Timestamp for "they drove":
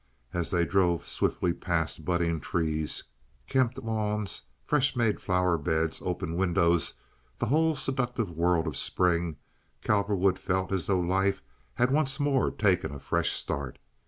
0.49-1.05